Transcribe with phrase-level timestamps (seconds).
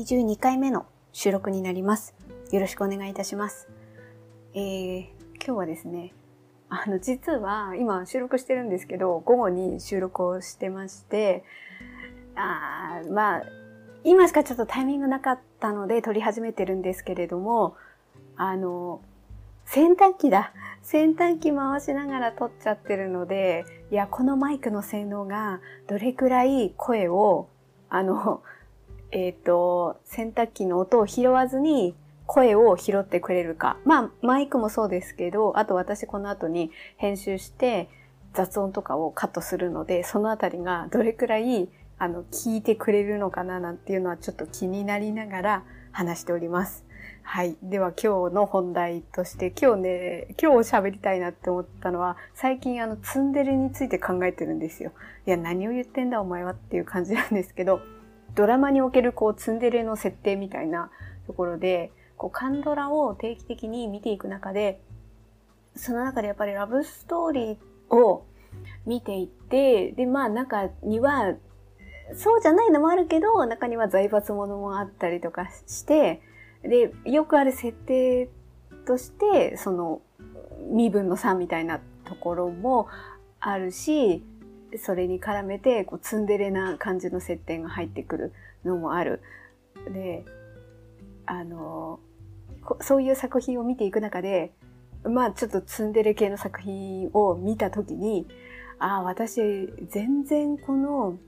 [0.00, 2.14] 122回目の収録になります。
[2.52, 3.68] よろしくお願いいたします。
[4.54, 6.14] えー、今日はですね、
[6.70, 11.44] あの、実は今収録してるんですけど、午後に収録をしてまして、
[12.34, 13.42] あまあ、
[14.02, 17.76] 今しかちょっとタイミングなかったので撮り始めてるんですけれども、
[18.36, 19.02] あの、
[19.66, 20.54] 洗濯機だ。
[20.80, 27.48] 洗濯機回しながら撮っちゃってるので、いや、このマイクの性能がどれくらい声を、
[27.90, 28.42] あの、
[29.12, 31.94] えっ、ー、と、洗濯機の音を拾わずに
[32.26, 33.76] 声を拾ってくれるか。
[33.84, 37.88] まあ、マイクもそうですけど、あと私この後に編集して
[38.34, 41.68] 雑音とかをカットするので、そのあたりがどれくらい、
[41.98, 46.84] あの、聞いてくれるのかななんていうのはちょっと気になりながら話しております。
[47.22, 47.56] はい。
[47.62, 54.92] では今日の本題として、今日ね、今日喋りたいなって思ったのは、最近あの、ツンデレについて考えてるんですよ。
[55.26, 57.80] いや、何を言ってんだお前はっていう感じなんですけど、
[58.34, 60.90] ドラマにおけるこうツンデレの設定みたいな
[61.26, 64.80] ところで、こうカンドラを定期的に見ていく中で、
[65.76, 68.26] その中でやっぱりラブストーリーを
[68.86, 71.34] 見ていって、で、まあ中には、
[72.14, 76.20] そうじゃないのもあるけど、中には財閥ものもあったりとかして、
[76.62, 78.28] で、よくある設定
[78.86, 80.02] として、その、
[80.72, 82.88] 身分の差みたいなところも
[83.38, 84.22] あるし、
[84.78, 88.32] それに絡めてこうツンデレな感じの設定が入ってくる
[88.64, 89.22] のもある。
[89.92, 90.24] で、
[91.26, 92.00] あの、
[92.80, 94.52] そういう作品を見ていく中で、
[95.04, 98.26] まあちょっとツンデレ系の作品を見たときに、
[98.78, 99.40] ああ、私
[99.88, 101.18] 全然この、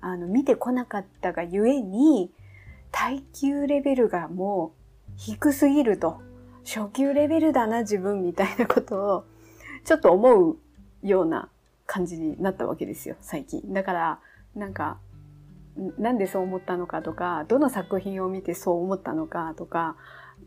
[0.00, 2.30] あの、見てこなかったがゆえに、
[2.90, 4.72] 耐久レベルがも
[5.08, 6.20] う低すぎると。
[6.64, 9.24] 初級レベルだな自分みたいなことを、
[9.84, 10.56] ちょっと思う
[11.02, 11.48] ような
[11.86, 13.72] 感じになったわけですよ、最近。
[13.72, 14.20] だから、
[14.54, 14.98] なんか、
[15.98, 19.96] なんでそう思ったのかとか、どの作品を見てそう思ったのかとか、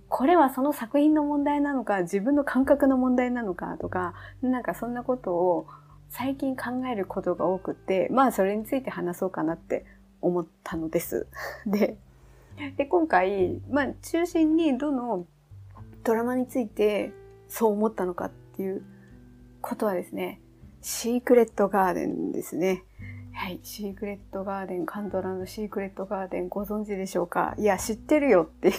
[0.07, 5.67] これはその作品の問題なのか、自分の感覚の問題なのかとか、なんかそんなことを
[6.09, 9.85] 最近考えることが多くて、まあそれについて話そうかなって
[10.21, 11.27] 思ったのです。
[11.65, 11.97] で、
[12.75, 15.25] で今回、まあ中心にどの
[16.03, 17.13] ドラマについて
[17.47, 18.83] そう思ったのかっていう
[19.61, 20.41] ことはですね、
[20.81, 22.83] シークレットガーデンですね。
[23.33, 23.59] はい。
[23.63, 27.53] シークレットガーデン、カンドラのシークレットガーデンご存知でしょうか？
[27.57, 28.73] いや、知ってるよっていう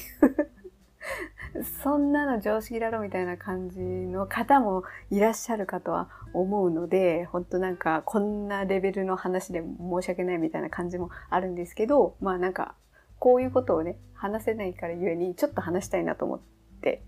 [1.83, 12.75] そんなの常識だろみたいな感じの方もいらっしゃるかとは思うので、ほんとなんかこんなレベルの話で申し訳ないみたいな感じもあるんですけど、まあなんか
[13.19, 16.41] こういうことをね、話せないからゆえにちょっと話したいなと思っ
[16.81, 17.03] て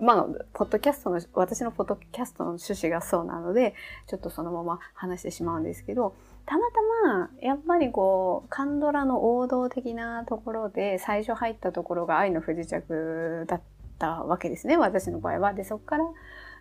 [0.00, 3.74] まあ、ポッドキャストの、私のポッドキャストの趣旨がそうなので、
[4.06, 6.14] ちょっとそのまま話してしまうんですけど、
[6.46, 13.60] たまたま、やっぱりこう、カンドラの王道的なところで、最初入ったところが愛の不時着だっ
[13.98, 15.52] たわけですね、私の場合は。
[15.52, 16.04] で、そこから、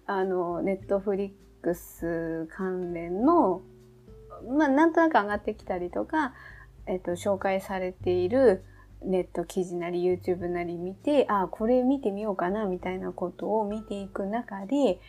[0.06, 1.32] あの、ネットフリッ
[1.64, 3.62] クス関連の、
[4.58, 6.34] まあ、なんとなく上がってきたりとか、
[6.88, 8.64] えっと、紹介されている、
[9.02, 15.00] ネット記事なり YouTube なり見て、ああ、これ見てみようかな、みたいなことを見ていく中で、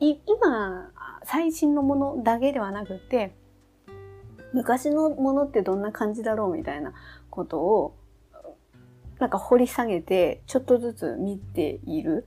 [0.00, 0.90] 今、
[1.24, 3.34] 最新のものだけではなくて、
[4.52, 6.92] 昔のものってどんな感じだろうみたいな
[7.30, 7.96] ことを、
[9.18, 12.26] なんか掘り下げて、ちょっとずつ見ている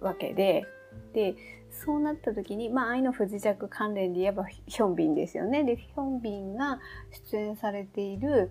[0.00, 0.66] わけで、
[1.12, 1.36] で、
[1.70, 5.64] そうなった時に、まあ、愛の不時着関連で言えばヒョンビンですよね。
[5.64, 6.80] で、ヒョンビンが
[7.30, 8.50] 出演されている、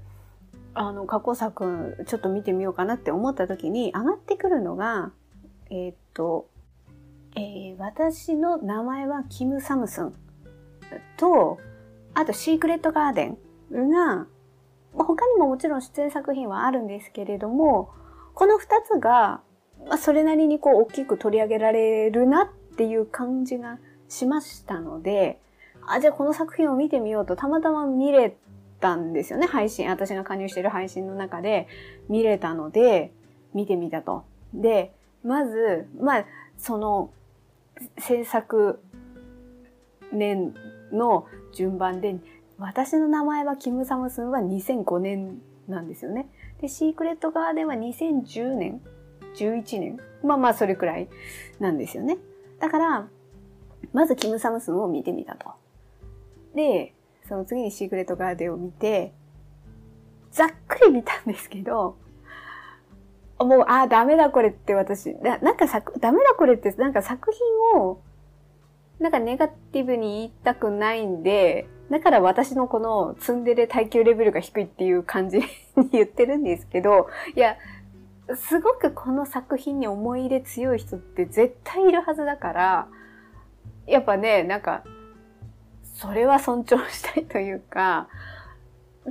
[0.76, 5.12] あの、過去作、ちょっと見てみようかなって思った時に、上がってくるのが、
[5.70, 6.48] えー、っと、
[7.36, 10.14] えー、私の名前はキム・サムスン。
[11.18, 11.60] と、
[12.14, 14.28] あとシークレット・ガーデンが、
[14.94, 17.90] 他にももちろん出演作品はあるんですけれども、
[18.34, 19.42] この二つが、
[19.88, 25.40] まあ、それなりにこう大きく取り上げられるなっていう感じがしましたので、
[25.86, 28.36] あ、じゃあこの作品を見てみようとたまたま見れ
[28.84, 29.90] たんですよね、配信。
[29.90, 31.70] 私が加入してる配信の中で
[32.10, 33.14] 見れたので、
[33.54, 34.26] 見てみたと。
[34.54, 34.92] で、
[35.24, 36.26] まず、まあ、
[36.58, 37.10] その、
[37.98, 38.82] 制作
[40.12, 40.54] 年
[40.92, 42.18] の順番で、
[42.58, 46.28] 私の名前はキム・サムスンは2005年なんですよね。
[46.60, 48.82] で、シークレットガーデンは2010年
[49.36, 51.08] ?11 年まあまあ、それくらい
[51.60, 52.18] なんですよね。
[52.60, 53.08] だから、
[53.94, 55.52] まずキム・サムスンを見てみたと。
[56.54, 56.93] で、
[57.28, 59.14] その次にシークレットガーデンを見て、
[60.32, 61.98] ざっくり見たんですけど、
[63.40, 67.32] もう、ああ、ダメだこれって私、ななんか作、ダメだこれってなんか作
[67.74, 68.02] 品を
[69.00, 75.40] なんかネガティブに言いたくないんで、だから私のこのツンデレ耐久レベルが低いっていう感じ
[75.76, 77.58] に言ってるんですけど、いや、
[78.36, 82.88] すごくこの作品に思い入れ強い人って絶対いるはずだから、
[83.86, 84.84] やっぱね、なんか、
[85.94, 88.08] それは尊重したいというか、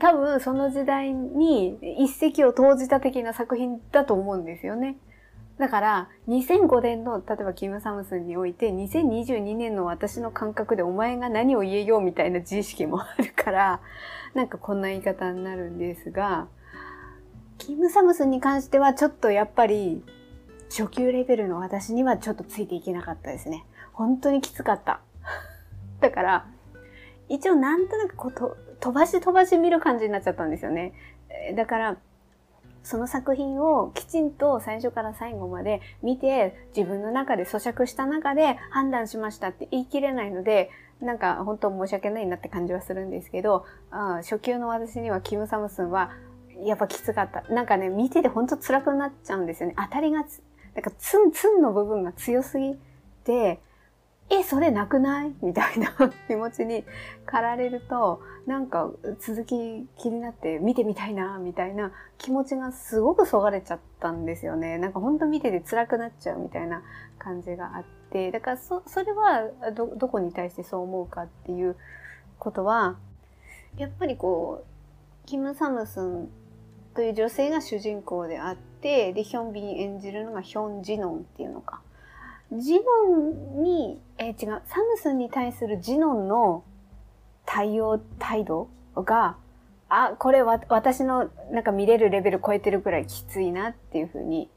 [0.00, 4.96] 多分その時代に一石を投じた的な作品だと思うんですよね。
[5.58, 13.80] だから、2005年の、例えばキム・サムスンにおいて、2022年の私の感覚でお前が何を言えようみたいな自意識もあるから、
[14.34, 16.48] なんかこんな言い方になるんですが、
[17.58, 20.02] キム・サムスンに関してはちょっとやっぱり、
[20.70, 23.64] 初級レベルの私にはちょっとついていけなかったですね。
[23.92, 25.00] 本当にきつかった。
[26.00, 26.46] だから、
[27.32, 30.92] 一応なんとなくこうと飛ばし飛ばし見る感じになっちゃったんですよね。
[31.56, 31.96] だから、
[32.82, 40.68] その作品をきちんと最初から最後まで見て自分の中で咀嚼した中で判断しましたって言い切れないので
[41.00, 46.10] なんか本当申し訳ないなって感じはするんですけど、あ初級の私にはキム・サムスンは
[46.64, 47.42] やっぱきつかった。
[47.52, 49.74] なんかね、見てて本当辛くなっちゃうんですよね。
[49.78, 50.42] 当たりがつ、
[50.74, 52.76] なんかツンツンの部分が強すぎ
[53.24, 53.60] て、
[54.30, 55.34] え、それなくない？
[55.42, 55.92] みたいな
[56.26, 56.84] 気持ちに
[57.26, 58.90] 駆られると、なんか
[59.20, 64.78] 続き気になって見てみたいな、みたいな気持ちがすごくそがれちゃったんですよね。
[64.78, 66.82] なんかほんと見てて辛くなっちゃうみたいな
[67.18, 71.76] 感じがあって、だからそ、それはど、どこに対してそう思うかっていう
[72.38, 72.96] ことは、
[73.76, 76.28] やっぱりこう、キム・サムスン
[76.94, 81.80] という女性が主人公であって、で、ヒョンビン演じるのがヒョン・ジノンっていうのか。
[82.58, 82.80] ジノ
[83.58, 86.64] ンに、えー、違う、サムスンに対するジノンの
[87.46, 89.36] 対応、態度が、
[89.88, 94.50] あ、これは私のなんか見れるレベル超えてるくらいきついなっていうふうに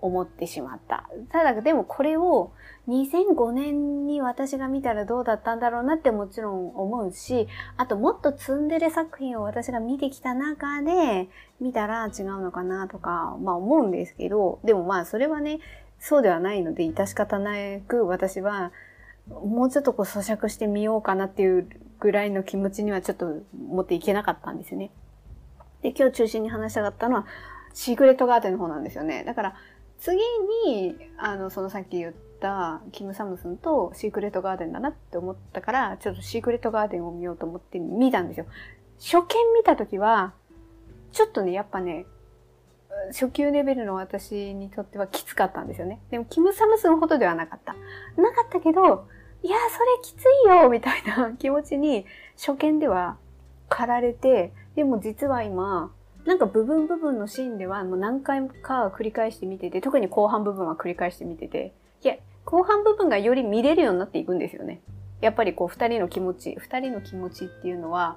[0.00, 1.08] 思ってしまった。
[1.30, 2.52] ただ、でもこれを
[2.88, 11.28] 2005年に私が見たらどうだったんだろうなってもちろん思うし、あともっとツンデレ作品を私が見てきた中で
[11.60, 15.60] 見たら違うのかなとか、まあ思うんですけど、でもまあそれはね、
[15.98, 17.54] そうではないので、致し方な
[17.86, 18.72] く私は、
[19.28, 24.90] もうちょっとこう咀嚼してみようかなっていうぐらいの気持ちにはちょっと持っていけなかったんですよね。
[25.82, 27.26] で、今日中心に話したかったのは、
[27.74, 29.24] シークレットガーデンの方なんですよね。
[29.24, 29.54] だから、
[29.98, 30.18] 次
[30.66, 38.46] に、あの、そのさっき言ったキム・サムスンとシークレットガーデンだなって思ったから、ちょっとシークレットガーデンを見ようと思って見たんですよ。
[38.98, 40.32] 初見見たときは、
[41.12, 42.06] ちょっとね、やっぱね、
[43.08, 46.00] 初級レベルの私にとってはきつかったんですよね。
[46.10, 47.74] でも、キム・サムスンほどではなかった。
[48.20, 49.06] なかったけど、
[49.42, 52.06] いや、それきついよみたいな 気持ちに
[52.36, 53.16] 初見では
[53.68, 55.92] 駆られて、でも実は今、
[56.24, 64.80] なんか部分部分のシーンではもう何回か繰り返して見てて、特に後半部分は繰り返して見てて、いや、後半部分がより見れるようになっていくんですよね。
[65.20, 68.16] やっぱりこう二人の気持ち、二人の気持ちっていうのは、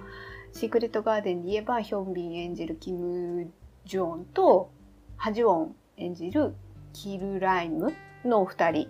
[0.54, 3.52] シークレットガーデンで言えばヒョンビン演じるキム・
[3.86, 4.72] ジョンと
[5.20, 6.56] ハジウォン演じる
[6.94, 7.94] キル・ライム
[8.24, 8.88] のお二人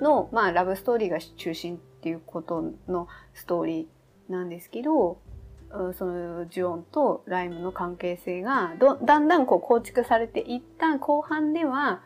[0.00, 5.18] の、まあ、ラブストーリーが中心っていうことのストーリーなんですけど、
[5.96, 12.00] そのジオンとライムの関係性がだんだんこう構築されて一旦後半では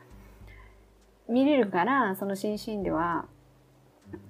[1.29, 3.25] 見れるからその新シーンでは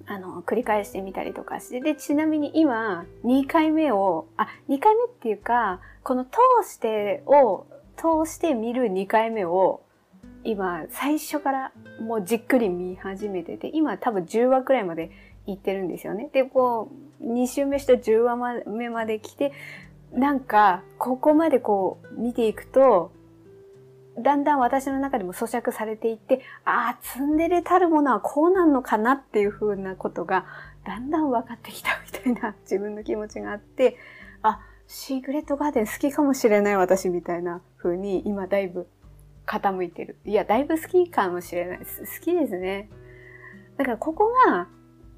[0.05, 6.31] あの繰り返してみたりとかしてでちなみに今2回目をあ2回目っていうかこの通
[6.69, 7.65] してを
[8.03, 9.81] 通して見る2回目を
[10.43, 15.09] 今最初からもうじっくり見始めてて今多分10話くらいまで
[15.47, 16.29] 行ってるんですよね。
[16.33, 16.91] でこ
[17.21, 18.35] う2週目して10話
[18.67, 19.53] 目まで来て
[20.11, 23.13] なんかここまでこう見ていくと
[24.19, 30.45] だんだん私の中でも咀嚼されていって、ああ、ツンデレたるものはこうなんのかなっていうふうなことが、
[30.85, 33.97] だんだん分かってきたみたいな自分の気持ちがあって、
[34.43, 38.87] あ、シークレットガーデン好きかもしれない私みたいな風に今だいぶ
[39.45, 40.17] 傾いてる。
[40.25, 42.01] いや、だいぶ好きかもしれないです。
[42.01, 42.89] 好きですね。
[43.77, 44.67] だからここが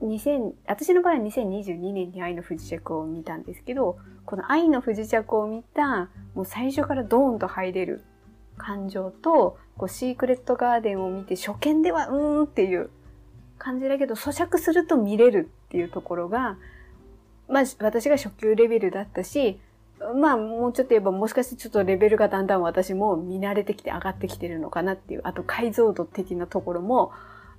[0.01, 8.03] 2000、私の場合は2022年に愛の不時着を見たんですけど、この愛の不時着を見た、もう最初からドーンと入れる
[8.57, 12.89] 感情と、こうシークレットガーデンを見て初見ではうーんっていう
[13.57, 16.57] 感じだけど咀嚼すると見れるっていうところが、
[17.47, 19.59] まあ私が初級レベルだったし、
[20.15, 27.11] まあもうちょっと言えばもしかしてちょっとレベルがだんだん私も見慣れてきて上がってきてるのかなっていう、あと解像度的なところも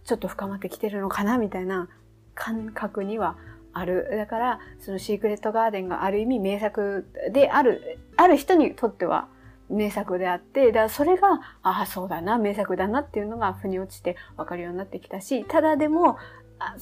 [0.04, 1.88] ちょっと深まってきてるのかなみたいな
[2.34, 3.36] 感覚には
[3.72, 4.08] ある。
[4.16, 9.28] だから、そのシークレットガーデンがある意味名作である、ある人にとっては
[9.68, 16.16] 名作であって、だからそれが、ああ、そうだな、名作だなっていうのが腑に落ちて分かるようになってきたし、ただでも、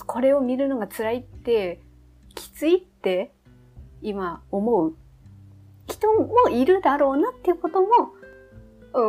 [0.06, 1.80] これを見るのが辛いって、
[2.34, 3.32] きついって
[4.02, 4.94] 今思う
[5.86, 8.12] 人もいるだろうなっていうことも、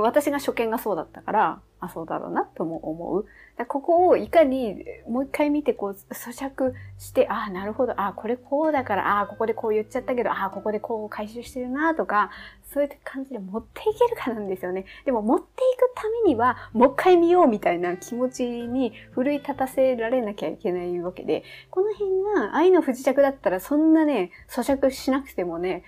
[0.01, 3.25] 私が初見がそうだったから、あ、そうだろうなとも思う。
[3.67, 12.31] ここをいかにもう一回見てこう咀嚼して、ああ、なるほど、ああ、これこうだから、ああ、ここでこう言っちゃったけど、ああ、ここでこう回収してるなとか、
[12.75, 14.83] そういう感じで持っていけるかなんですよね。
[15.05, 25.83] でも持っていくためには、もう一回見ようみたいな気持ちに奮い立たせられなきゃいけないわけで、この辺が愛の不時着だったらそんなね、咀嚼しなくてもね、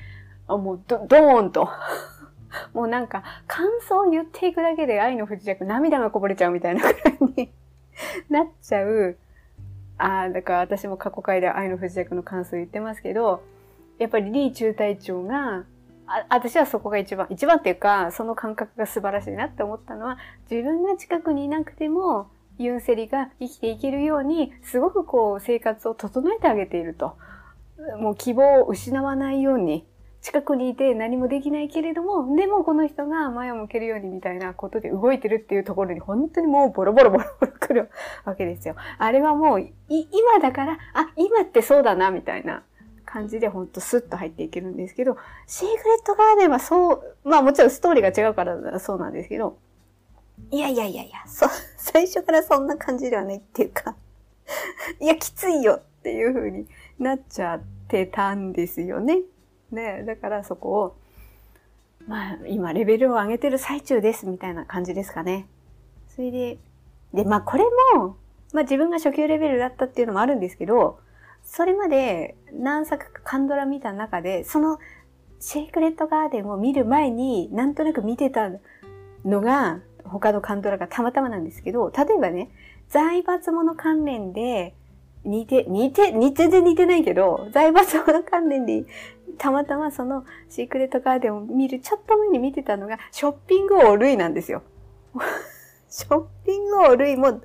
[0.47, 1.67] あもうド、ドーンと
[2.73, 7.51] もうなんか、感想を言っていくだけで愛の不時着、涙がこぼれちゃうみたいなくらいに
[8.31, 9.17] なっちゃう。
[9.97, 13.43] ああ、だから私も過去回で愛の不時着の感想言ってますけど、
[13.97, 15.65] やっぱりリー中隊長が、
[16.07, 20.17] あ私はそこが一番、一番っていうか、その感覚が素晴らしいなって思ったのは、
[20.49, 27.17] 自分が近くにいなくても、ユンセリが生きていけるように、すごくこう、生活を整えてあげていると。
[27.99, 29.85] もう希望を失わないように
[30.21, 37.89] 近くにいて何もできないけれども、でもこの人が前を向けるようにみたいなことで動いてるっていうところに本当にもうボロボロボロボロ来る
[38.25, 38.75] わけですよ。
[38.97, 42.63] あれはもう、今だから、あ、今ってそうだな、みたいな
[43.07, 49.57] 感じでほんとスッと入っていけるんですけど、シークレットガーデンはそう、まあもちろんストーリーが違うからそうなんですけど、
[50.51, 51.47] いやいやいやいや、そ、
[51.77, 53.95] 最初からそんな感じではないっていうか
[54.99, 56.67] いや、きついよっていう風に
[56.99, 59.21] なっちゃってたんですよね。
[59.71, 60.95] ね、だからそこを、
[62.07, 65.47] まあ、今レベルを上げてる最中ですみたいな感じですかね。
[66.09, 66.57] それで、
[67.13, 67.63] で、まあこれ
[67.95, 68.17] も、
[68.53, 70.99] まあ自分が初級レベルだったっていうのもあるんですけど、
[71.47, 74.77] それまで何作かカンドラ見た中で、その
[75.39, 78.51] シークレットガーデンを見る前になんとなく見てた
[79.23, 82.51] のが他のカンドラがたまたまなんですけど、例えばね、
[82.89, 84.75] 財閥物関連で
[85.23, 88.83] 似て、似て、似てて似てないけど、財閥物関連で
[89.37, 94.63] たまたまそのシークレットガーデンを見るちょっと前に見てたのが、ショッピング王ルイなんですよ。
[95.89, 97.39] ショッピング王ルイも、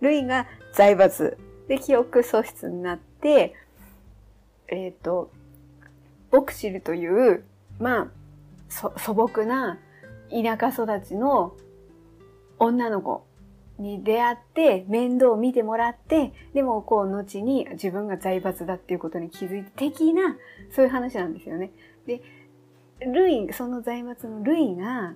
[0.00, 1.36] ルイが財閥
[1.66, 3.07] で記憶喪失になって、
[4.68, 5.30] えっ、ー、と、
[6.30, 7.44] ボクシルという、
[7.78, 8.08] まあ、
[8.68, 9.78] 素朴な
[10.30, 11.54] 田舎育ちの
[12.58, 13.24] 女の子
[13.78, 20.36] に出会って面倒を見てもらって、でもこう後に自分が財閥だっていうことに気づいて的な、
[20.74, 21.70] そういう話なんですよね。
[22.06, 22.20] で、
[23.00, 25.14] ルイ、その財閥のルイが、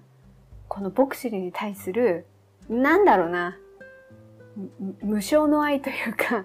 [0.68, 2.26] このボクシルに対する、
[2.68, 3.58] なんだろうな、
[5.02, 6.44] 無償の愛というか、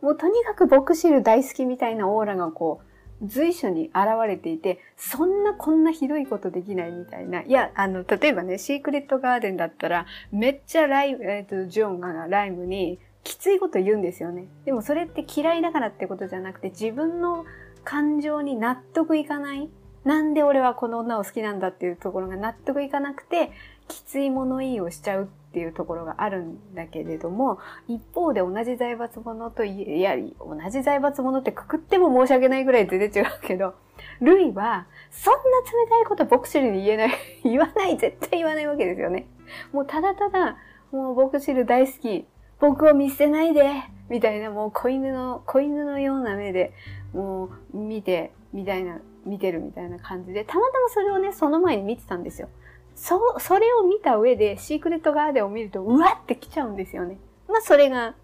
[0.00, 2.86] もうとにかくボクシル大好きみたいなオーラがこう、
[3.22, 3.94] 随所に現
[4.26, 7.42] れていて、そんなこんなひどいことできないみたいな。
[7.42, 14.48] いや、あの、例えばね、シークレットガーデンだったら、めっちゃライム、えっ、ー、と、ジョンがライムにきついこと言うんですよね。
[14.64, 17.46] でもそれって嫌いだからってことじゃなくて、自分の
[17.84, 19.68] 感情に納得いかない。
[20.04, 23.50] なんで俺はこの女を好きなんだっていうところが納得いかなくて、
[23.88, 33.74] きつい物言いをしちゃうっていうところがあるんだけれども、一方で同じ財閥者といや、同じ財閥者ってくくっても申し訳ないぐらい全然違うけど、
[34.20, 37.10] ルイは、そんな冷たいことボクシルに言えない、
[37.44, 39.26] 言わない、絶対言わないわけですよね。
[39.72, 40.56] もうただただ、
[40.92, 42.26] もうボクシル大好き、
[42.60, 43.70] 僕を見捨てないで、
[44.08, 46.72] みたいな、もう子犬の、子犬のような目で、
[47.12, 52.48] もう見て、みたいな、見てるみたいな感じで、たまたまそれをね、その前に見てたんですよ。
[52.96, 57.18] そ、それを見た上でシークレットガーデンを見ると、うわって来ちゃうんですよね。
[57.46, 58.14] まあ、それが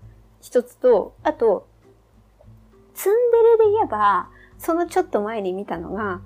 [0.41, 1.69] 一つと、あと、
[2.95, 6.21] ツンデレで言えば、そのちょっと前に見たのが、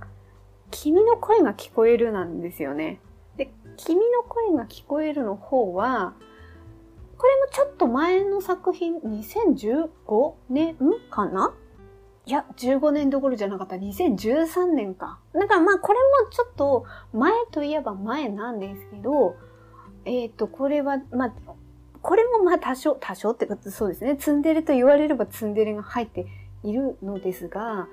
[0.71, 3.01] 君の声が聞こえるなんですよね。
[3.37, 6.15] で、君の声が聞こえるの方は、
[7.19, 10.77] これもちょっと前の作品、2015年
[11.11, 11.55] かな
[12.27, 13.77] いや、15年どころじゃなかった。
[13.77, 15.21] 2013年か。
[15.33, 19.37] だからまあこれもちょっと前といえば前なんですけど、
[20.05, 21.35] えっ、ー、と、これは、まあ、
[22.03, 24.17] これもまあ多少、多少ってことそうですね。
[24.17, 26.27] ツンデレと言われればツンデレが入って
[26.65, 27.87] いるのですが、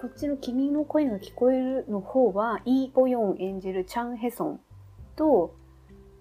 [0.00, 4.60] こっちの君の声が聞こえるの方は、イー・ボヨン演じるチャン・ヘソン
[5.16, 5.54] と、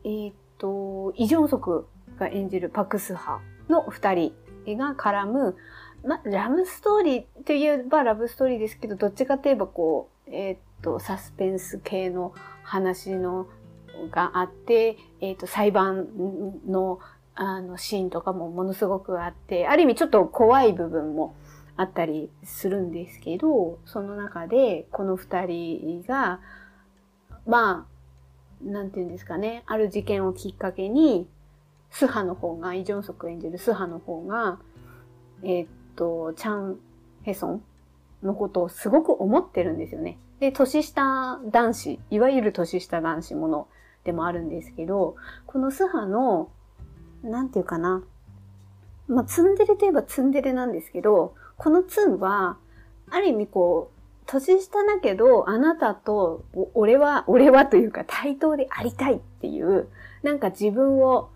[0.05, 4.33] えっ、ー、と、イ・ジョンソクが演じるパク・スハの二人
[4.77, 5.55] が絡む、
[6.07, 12.33] ま、ラブストーリーといえばラブストーリーですけど、どっちかといえばこう、えー、っと、サスペンス系の
[12.63, 13.47] 話の
[14.11, 16.07] があって、えー、っと、裁判
[16.67, 16.99] の
[17.39, 21.35] あのシーンとかもものすごくあって、ある意味ちょっと怖い部分も
[21.75, 26.39] あったりするんですけど、その中でこの二人が、
[27.45, 27.85] ま
[28.65, 31.27] あ、なんていうんですかね、ある事件をきっかけに、
[31.91, 34.59] スハの方が、イ・ジョンソク演じるスハの方が、
[35.43, 36.79] えー、と、チャン・
[37.23, 37.63] ヘソン
[38.23, 40.17] のことをすごく思ってるんですよね。
[40.39, 43.67] で、年下男子、いわゆる年下男子もの
[44.05, 46.49] でもあるんですけど、このスハの、
[47.23, 48.03] なんていうかな。
[49.07, 52.57] まあ、ツンデレといえばツンデレなんですけど、このツンは、
[53.09, 59.87] ある意味こう、年下だけど、あなたと、俺は、俺はというか対等でありたいっていう、
[60.23, 61.29] なんか自分を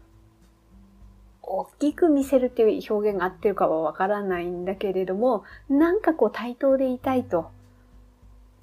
[1.51, 7.51] 大きく見せるっていう表現が合ってるかはわからないんだけれども、なんかこう対等でいたいと。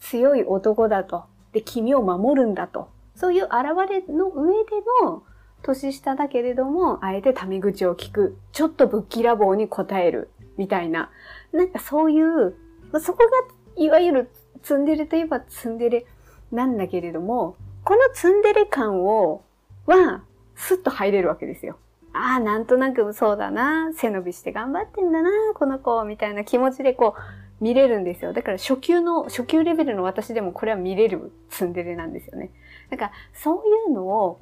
[0.00, 1.24] 強い男だと。
[1.52, 2.88] で、君を守るんだと。
[3.14, 3.54] そういう現
[3.88, 4.70] れの上で
[5.02, 5.22] の
[5.62, 8.38] 年下だけれども、あえてタメ口を聞く。
[8.52, 10.30] ちょっとぶっきらぼうに答える。
[10.56, 11.10] みたいな。
[11.52, 12.54] なんかそういう、
[13.00, 14.30] そこがいわゆる
[14.62, 16.06] ツンデレといえばツンデレ
[16.52, 19.42] なんだけれども、このツンデレ感を、
[19.86, 20.22] は、
[20.54, 21.78] スッと入れるわけですよ。
[22.12, 23.92] ああ、なんとなくそうだな。
[23.94, 28.32] 背伸びして頑張ってんだな、この子、みたいな気持ちでこう、見れるんですよ。
[28.32, 32.50] だから初級の、初級レベルの私でもこれは見れるツンデレなんですよね。
[32.90, 33.56] なんか、そう
[33.90, 34.40] いうのを、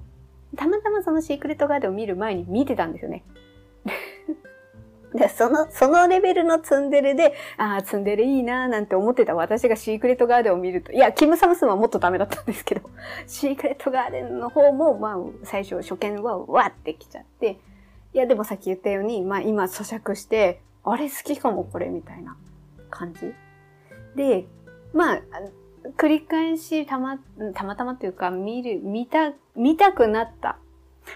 [0.56, 3.24] たまたまそのシークレットガーデンを見る前に見てたんですよね。
[5.16, 12.82] で、その、そのレベルのツンデレで、ああ、ツンデレいいなーなんて思ってた私がシークレットガーデンを見ると、いや、キム・サムスンはもっとダメだったんですけど、
[13.26, 17.58] シークレットガーデンの方も、まあ、最初、初見はわってきちゃって、
[18.12, 22.36] いや、でもさっき言ったように、まあ今咀嚼して、あれ好きかもこれみたいな
[22.90, 23.34] 感じ。
[24.14, 24.46] で、
[24.92, 25.20] まあ、
[25.96, 27.18] 繰り返したま、
[27.54, 30.58] たまたまというか、見る、見た、見たくなった。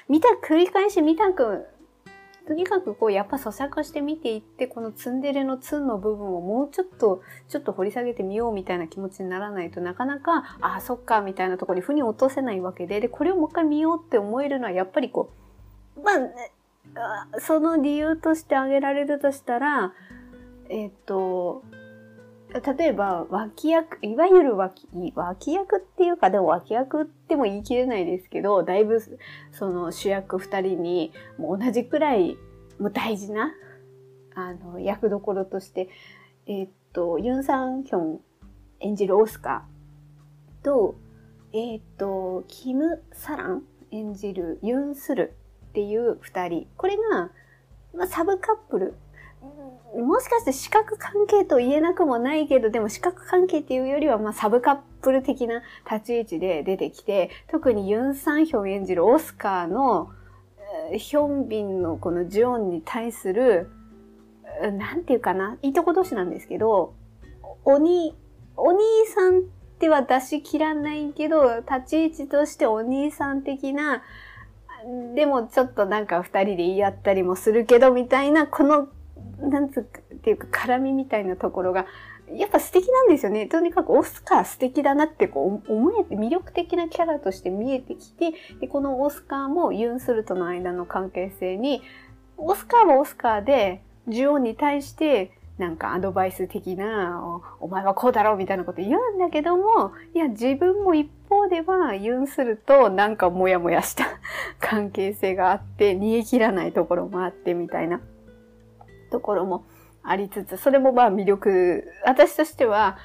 [0.08, 1.66] 見た、繰り返し見たく
[2.50, 15.30] とにかくこう、やっぱ咀嚼して見ていって、このツンデレのツンの部分をもうちょっと、ちょっと掘り下げてみようみたいな気持ちにならないとなかなか、ああ、そっか、みたいなところに腑に落とせないわけで、で、これをもう一回見ようって思えるのは、やっぱりこ
[15.96, 16.10] う、ま
[16.96, 19.92] あ、その理由として挙げられるとしたら、
[20.68, 21.62] えっ、と、
[22.52, 29.00] 例えば、脇役、いわゆる脇、脇役っていうか、でも脇役っても言い切れないですけど、だいぶ、
[29.52, 32.36] その主役二人に、もう同じくらい、
[32.78, 33.52] もう大事な、
[34.34, 35.88] あの、役どころとして、
[36.46, 38.20] えっと、ユン・サンヒョン
[38.80, 40.96] 演じるオスカーと、
[41.52, 45.34] えっと、キム・サラン演じるユン・スル
[45.68, 46.66] っていう二人。
[46.76, 47.30] これが、
[47.94, 48.94] まあ、サブカップル
[49.96, 60.10] もしかして視覚関係と言えなくもないけど、でも視覚関係っていうよりは、まあ、サブカップル的な立ち位置で出てきて、特にユン・サンヒョン演じるオスカーの、
[60.96, 63.70] ヒョンビンのこのジオンに対する、
[64.78, 66.94] なんていうかな、いいとこ同士なんですけど、
[67.64, 68.16] おに、
[68.56, 69.42] お兄さんっ
[69.78, 74.02] ては出し切らないけど、立ち位置としてお兄さん的な、
[75.14, 78.88] でもちょっとなんか二人で言い合ったりもするけど、みたいな、この
[79.48, 81.86] なんつうか、っていうか、絡みみたいなところが、
[82.32, 83.46] やっぱ素敵なんですよね。
[83.46, 91.82] とにかくオスカー素敵だなってこう思えて、魅力的なキャラとして見えてきて、で、このオスカーもユンスルとの間の関係性に、
[92.36, 97.22] オスカーはオスカーで、ジュオンに対して、なんかアドバイス的な
[97.60, 104.06] お、お前はこうだろうみたいなこと言うんだけども、いや、自分も一方ではユンするとなんかモヤモヤした
[104.58, 108.00] 関係性があって、逃げ切らないところもあってみたいな。
[109.10, 109.64] ところも
[110.02, 112.98] ありつつ、それもまあ魅力、私としては、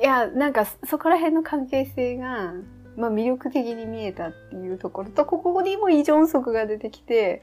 [0.00, 2.52] いや、なんかそこら辺の関係性が、
[2.96, 7.42] まあ魅力的に見えたっていうところと、ここにもイ・ジョンソクが出てきて、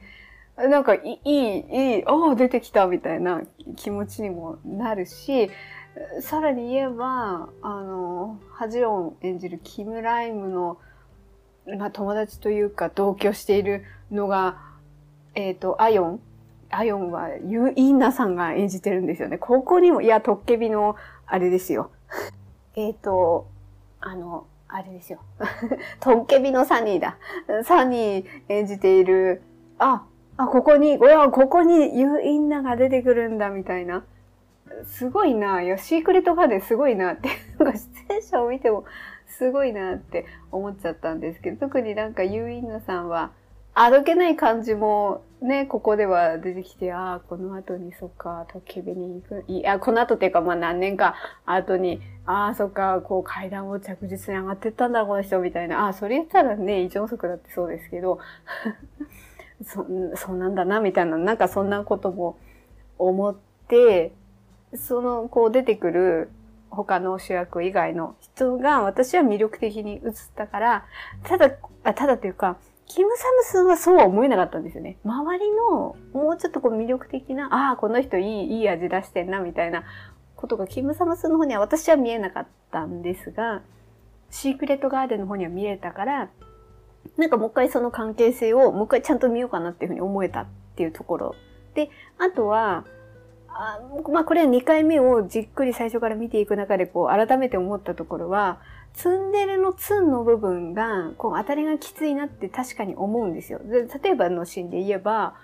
[0.58, 3.41] なんかいい、いい、ああ、出てきたみたいな
[3.77, 5.49] 気持ちにもなるし、
[6.21, 10.77] さらに言えば、あの、ハジオン演じるキム・ライムの、
[11.77, 14.58] まあ友達というか同居しているのが、
[15.36, 16.21] えっ、ー、と、アヨン
[16.71, 19.38] アヨンはユインナさんが演じてるんですよね。
[19.38, 21.91] ここにも、いや、トッケビの、あれですよ。
[22.75, 23.47] えっ、と、
[23.99, 25.19] あの、あれですよ。
[25.99, 27.17] トッケビのサニーだ。
[27.63, 29.41] サニー演じている、
[29.79, 30.05] あ、
[30.38, 34.05] あ、ここに、いや、ここにユインナが出てくるんだ、みたいな。
[34.86, 35.62] すごいな。
[35.62, 37.29] いや、シークレットガーデンすごいなって。
[37.58, 37.77] なんか
[38.08, 38.86] 出演者を見ても
[39.27, 43.32] すごいなって思っちゃったんですけど、特になんかユーインナさんは、
[43.73, 55.86] あどけない感じもね、ここでは出てきて、ああ、この後にそっか、トキビに行く、いや、この後っていうか、まあ何年か後に、ああ、そっか、こう階段を着実に上がってったんだ、この人、みたいな。
[55.86, 58.19] ああ、それ言ったらね、異常速だってそうですけど、
[59.63, 62.38] そ、そうなんだな、みたいな、なんかそんなことも
[62.97, 63.36] 思っ
[63.69, 64.12] て、
[64.75, 66.29] その、こう出てくる
[66.69, 70.86] 他の主役以外の人が私は魅力的に映ったから、
[71.23, 72.58] ただ、ただというか、
[72.89, 74.97] キム・サムスンはそうは思えなかったんですよね。
[75.06, 79.84] 周りのもうちょっとこう魅力的な、ああ、この人いい、いい味出してんな、みたいな
[80.36, 83.62] ことがキム・サムスンの方には私は見えなかったんですが、
[84.32, 86.30] シークレットガーデンの方には見えたから、
[87.15, 91.36] なんかもう一回その関係性をもう一回ちゃんと見ようかなっていうふうに思えたっていうところ。
[91.75, 92.86] で、あとは、
[93.49, 93.80] あ
[94.12, 98.60] まあこれは2回目をじっくり最初から見ていく中でこう改めて思ったところは、
[98.93, 103.60] ツンデレのツンの部分が、こう当たりがきついなって確かに思うんですよ。
[103.60, 105.36] で例えばのシーンで言えば、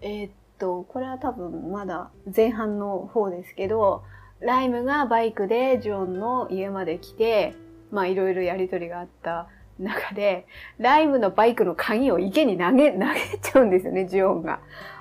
[0.00, 4.02] えー、っと、これは多分まだ前半の方ですけど、
[4.40, 7.54] ライムがバイクでジョンの家まで来て、
[7.90, 10.46] まあいろいろやりとりがあった中で、
[10.78, 14.60] ライムのバイクの鍵を池に投げ、投げちゃうんですよね、ジオンが。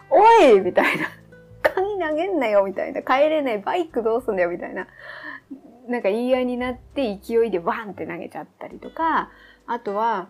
[0.09, 1.07] おいみたいな。
[1.61, 3.01] 鍵投げんなよみたいな。
[3.01, 4.87] 帰れないバイクどうすんだよみたいな。
[5.87, 9.29] なんか言い合いになって勢いでワンって投げちゃったりとか、
[9.67, 10.27] あとは、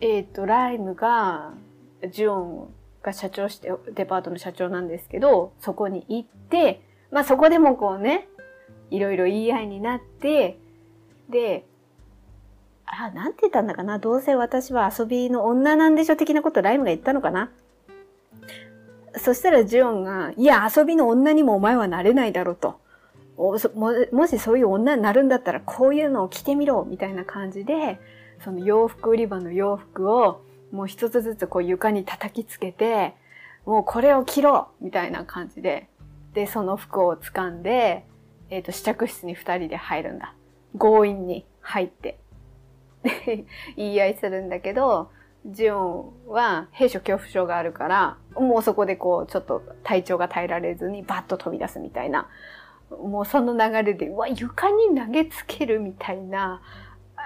[0.00, 1.54] えっ、ー、と、ライムが、
[2.10, 8.28] ジオンが社長して、デパートの社長なんですけど、そこに行って、まあそこでもこうね、
[8.90, 10.58] いろいろ言い合いになって、
[11.28, 11.66] で、
[12.86, 17.50] あ、なんて言ったんだかなどうせ私は遊びの女なんでしょ的なことライムが言ったのかな
[19.16, 22.79] そしたらジュオンが、いや、遊びの女にもお前はなれないだろうと。
[23.40, 27.98] もしそういう女になるんだったらこういうのを着てみろみたいな感じで、
[28.44, 33.14] その洋服売り場の洋服をもう一つずつこう床に叩きつけて、
[33.64, 35.88] もうこれを着ろみたいな感じで、
[36.34, 38.04] で、その服を掴んで、
[38.50, 40.34] え、ー、と、試着室に二人で入るんだ。
[40.78, 42.18] 強引に入って。
[43.76, 45.10] 言い合いするんだけど、
[45.46, 52.28] ジオンは兵所恐怖症があるから、もうそこでこう、ちょっと体調が耐えられずにバッと飛び出すみたいな。
[52.90, 56.60] もうその流れで、うわ、床に投げつけるみたいな。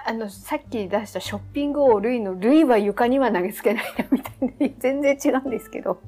[0.07, 4.75] あの、さっき出したショッピング王ルのルイは床には投げつけないなみたいな。
[4.79, 5.99] 全然違うんですけど。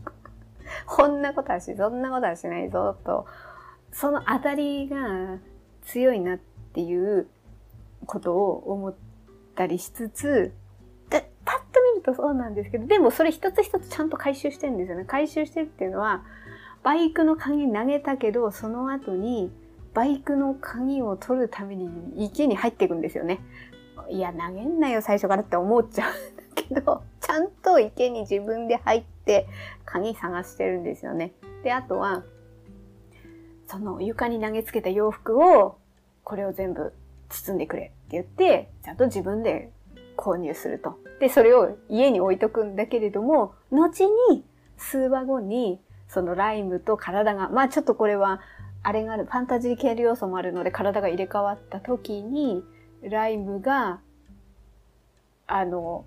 [0.86, 3.26] こんなことはし、そんなことはしないぞ、と。
[3.92, 5.40] その当たりが
[5.84, 7.28] 強いなっていう
[8.06, 8.96] ことを思っ
[9.56, 10.54] たりしつつ、
[11.10, 15.06] で、パッと見るとそうなんですけど、でもそれ一つ一つちゃんと回収してるんですよね。
[15.06, 16.24] 回収してるっていうのは、
[16.88, 19.52] バイクの鍵投げたけど、その後に、
[19.94, 23.42] バイクの鍵を取るために池に入っていくんですよね。
[24.10, 29.50] いや、投げんなよ、最初からって思っちゃうんだけど、 ちゃんと池に自分で入って、
[29.84, 31.34] 鍵探してるんですよね。
[31.62, 32.24] で、あとは、
[33.66, 35.80] その床に投げつけた洋服を、
[36.24, 36.94] これを全部
[37.28, 39.74] 包んでくれって言って、ちゃんと自分で
[40.16, 40.98] 購入すると。
[41.20, 44.46] で、それを家に置いとくんだけれども、後に、
[44.78, 48.42] 数話後に、そのライムと体が、まあちょっとこれは、
[48.84, 52.64] あれがある、ファンタジー系の要素もあるので、体が入れ替わった時に、
[53.02, 54.00] ライムが、
[55.46, 56.06] あの、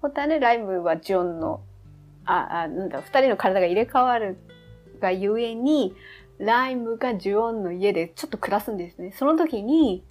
[0.00, 1.60] 本当はね、ライムはジョンの、
[2.24, 4.38] あ、あなんだ、二人の体が入れ替わる
[5.00, 5.94] がゆえに、
[6.38, 9.12] ライムがジュオンの家でちょっと暮らすんですね。
[9.12, 10.04] その時に、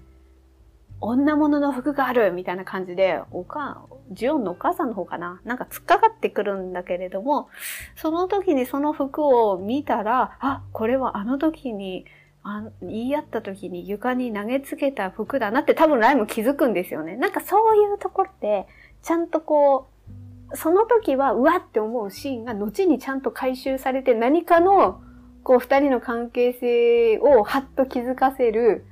[1.00, 5.42] 女物の服があるみたいな感じで、おか、ジオンのお母さんの方かな？
[5.44, 7.50] なんか突っかかってくるんだけれども、
[7.96, 12.06] その時にその服を見たら、あ、これはあの時に、
[12.44, 17.18] あ言い合った時に床に投げつけた服だなって多分ライム気づくんですよね。
[17.18, 18.68] なんかそういうところで、
[19.04, 19.88] ちゃんとこ
[20.52, 25.02] う、その時はうわって思うシーンが後にちゃんと回収されて何かの
[25.44, 28.86] こう二人の関係性をはっと気づかせる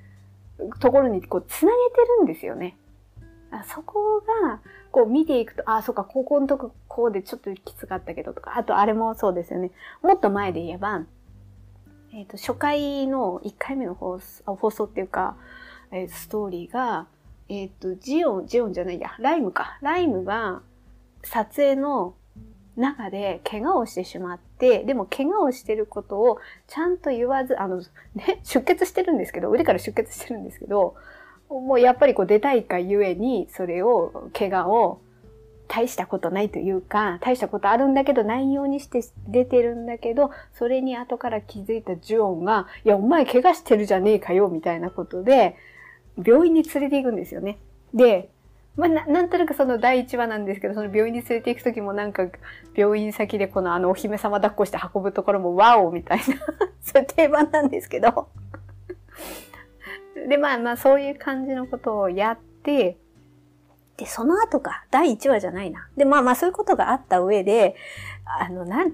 [0.80, 2.78] ところにこう繋げてるんですよね。
[3.74, 4.60] そこが、
[4.96, 9.72] こう見ていくと、あ、そっか、高校のとここうでちょっときつかったけどとか、あとあれもそうですよね。
[10.02, 11.04] もっと前で言えば、
[12.14, 15.36] えっ、ー、と、初回の1回目の放送、放送っていうか、
[15.92, 17.08] えー、ストーリーが、
[17.50, 19.80] えっ、ー、と、ジオン、ジオンじゃないや、ライムか。
[19.82, 20.62] ライムが
[21.24, 22.14] 撮影の
[22.78, 27.84] 中で怪我をしてしまって、でも怪我をしてることをちゃんと言わず、あの、
[28.16, 30.96] ね、出血してるんですけど、腕から出血してるんですけど、
[31.62, 35.02] もうやっぱりこう出たいかゆえに、それを、怪我を
[35.68, 45.56] 大したことないというか、大したことあるんだけど、ないようにして出てるんだけど、それに後から気づいたジュオンが、いや、お前怪我してるじゃねえかよ、みたいなことで、
[46.24, 47.58] 病院に連れて行くんですよね。
[47.94, 48.30] で、
[48.78, 52.28] まあ、ななんとなくその第1話なんですけど、その病院に連れて行くときもなんか、
[52.76, 56.24] 病院先でこのあのお姫様抱っこして運ぶところもワオみたいな
[56.82, 58.28] そういう定番なんですけど
[60.28, 62.98] で、まあまあそういう感じのことをやって、
[63.98, 65.88] で、その後か、第1話じゃないな。
[65.96, 67.76] で、まあまあそういうことがあった上で、
[68.26, 68.92] あの、なん、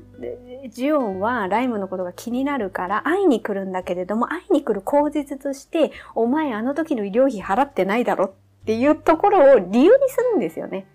[0.70, 8.32] ジオンはライムのことが気になるから会いに来るんだけれども、会いに来る口実として、お前あの時の医療費払ってないだろっ
[8.66, 10.86] ていうところを理由にするんですよね。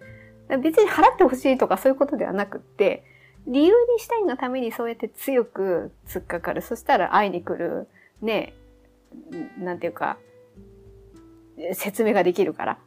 [0.62, 3.02] 別に払ってほしいとかそういうことではなくって、
[3.48, 6.62] 理由にしたいがためにそうやって強く突っかかる。
[6.62, 7.88] そしたら会いに来る、
[8.22, 8.54] ね、
[9.58, 10.18] なんていうか、
[11.74, 12.78] 説明ができるから。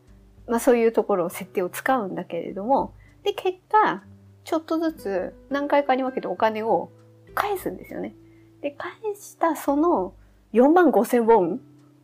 [0.48, 4.04] まあそういうところを設定を使うんだけれども、で、結果、
[4.44, 6.90] ちょっとずつ何回かに分けてお金を
[7.36, 8.16] 返すんですよね。
[8.62, 10.14] で、返したその
[10.54, 11.62] 4万5千ウォン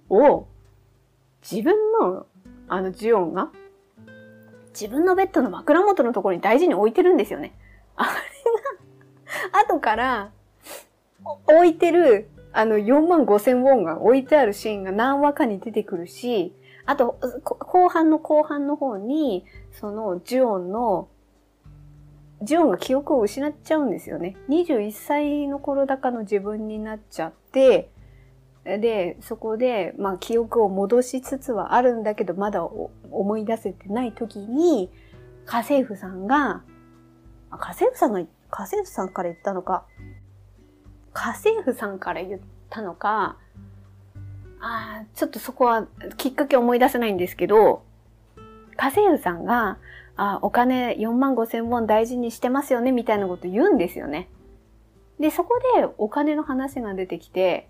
[0.09, 0.47] を
[1.41, 2.27] 自分の
[2.67, 3.49] あのジオンが
[4.69, 7.53] 自分のベッドの枕元のところに大事に置いてるんですよね。
[7.95, 8.09] あれ
[9.53, 10.31] が後から
[11.47, 16.53] 置いてるあの4万5千ウォンが置いてあるシーンが何話かに出てくるし、
[16.85, 21.09] あと、後半の後半の方に、そのジュオンの
[22.41, 24.37] ジュオンが記憶を失っちゃうんですよね。
[24.49, 27.89] 21歳の頃だかの自分になっちゃって、
[28.63, 34.89] で、そこで、まあ、記憶を戻しつつはあるんだけど、まだ思い出せてない時に、
[35.45, 36.63] 家政婦さんが、
[37.51, 38.27] 家政婦さんが、家
[38.63, 39.85] 政婦さんから言ったのか、
[41.15, 43.37] 家政婦さんから言ったのか、
[44.59, 47.83] ああ、ちょっとそこはきっかけ思い出せないんですけど、
[48.75, 49.77] 家政婦さんが、
[50.17, 54.27] あ、お金4万5千ウォン大事にしてますよね、みたいなこと言うんですよね。
[55.19, 57.69] で、そこでお金の話が出てきて、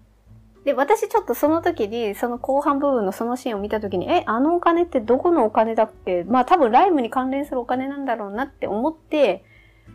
[0.63, 6.23] で、私ちょっとその時に、その後半部分のそのシーンを見た時に、え、あのお金ってどこのお金だっけ？
[6.23, 9.43] まあ多分ライブに関連するお金なんだろうなって思って、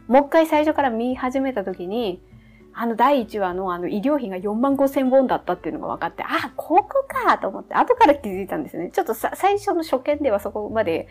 [0.07, 2.23] もう一回最初から見始めた時に、
[2.72, 8.90] あの第1話のあの医療費が4万5千ウォンだったっていうのが分かって、あ、ここかと思って、後から気づいたんですね。
[8.92, 11.09] ちょっとさ最初の初見ではそこまで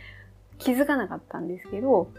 [0.58, 2.12] 気づかなかったんですけど、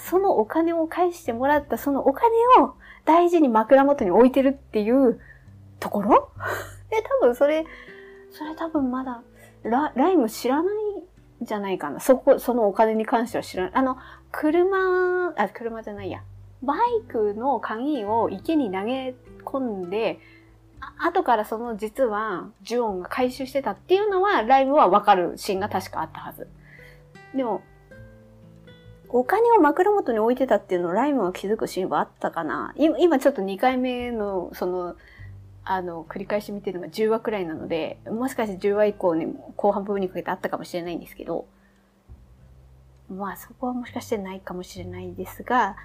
[0.00, 2.26] そのお金を返してもらったそのお金
[2.60, 5.20] を大事に枕元に置いてるっていう
[5.80, 6.30] ところ？
[6.90, 7.64] で、多分それ、
[8.30, 9.22] それ多分まだ
[9.62, 11.02] ラライム知らないん
[11.42, 12.00] じゃないかな。
[12.00, 13.72] そこ、そのお金に関しては知らない。
[13.74, 13.96] あの、
[14.32, 16.22] 車、あ、車じゃないや。
[16.62, 19.14] バイクの鍵を池に投げ
[19.44, 20.18] 込んで、
[20.98, 26.48] 後からその実はジュオンが回収してたっていうのはライブはわかるシーンが確かあったはず。
[27.34, 27.62] でも、
[29.08, 34.96] お金を枕元に置いてたっていうのをライムは気づくシーンはあったかな今ちょっと2回目のその、
[35.64, 41.46] あの、繰り返し見てるのが10話くらいなので、もしかして10話以降にね、後半部分にかけてあったかもしれないんですけど、
[43.08, 45.76] まあそこはもしかしてないかもしれないですが、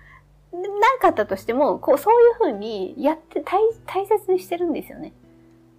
[0.54, 0.60] な
[1.00, 5.14] かったとしても、こう、そういうふうにやって大大切にしてるんですよね。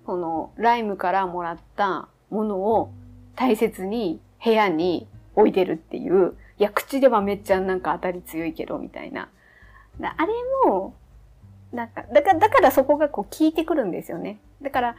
[0.06, 2.90] この、ライムからもらったものを
[3.36, 5.06] 大切に部屋に
[5.36, 9.28] 置いてるっていう、いや、口ではめっちゃなんか当たり強いけど、みたいな。
[10.00, 10.32] あれ
[10.66, 10.94] も、
[11.72, 14.38] なんか、だから、だからそこがこう効いてくるんですよね。
[14.62, 14.96] だから、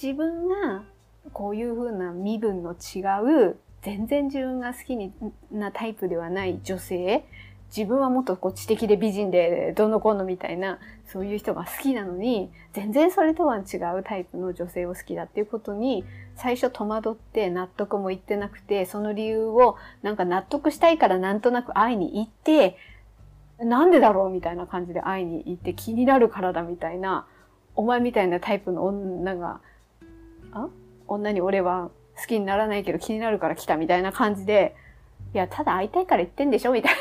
[0.00, 0.84] 自分が
[1.32, 3.00] こういう風な身分の違
[3.48, 5.12] う、全然自分が好き
[5.52, 7.24] なタイプではない女性、
[7.68, 16.04] 自分はもっとこう知的で美人でどのこのみたいな、そういう人が好きなのに、全然それとは違うタイプの女性を好きだっていうことに、
[16.36, 22.76] 最初戸惑って納得もいってなくて、その理由をなんか納得したいからなんとなく会いに行って、
[23.58, 27.26] なんでだろうみたいな感じで会いに行って気になるからだみたいな、
[27.74, 29.60] お前みたいなタイプの女が、
[30.52, 30.68] あ？
[31.06, 34.76] 女に俺は好きにならないけど気になるから来たみたいな感じで、
[35.34, 36.72] いや、ただ会いたいから言ってんでしょ？
[36.72, 36.98] みたいな